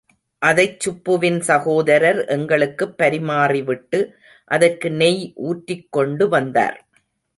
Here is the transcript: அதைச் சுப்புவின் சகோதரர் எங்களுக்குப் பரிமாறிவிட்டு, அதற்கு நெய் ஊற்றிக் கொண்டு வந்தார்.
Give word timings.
அதைச் 0.41 0.79
சுப்புவின் 0.79 1.39
சகோதரர் 1.39 2.25
எங்களுக்குப் 2.27 2.97
பரிமாறிவிட்டு, 2.97 3.99
அதற்கு 4.51 4.91
நெய் 4.91 5.21
ஊற்றிக் 5.43 5.91
கொண்டு 5.91 6.27
வந்தார். 6.29 6.79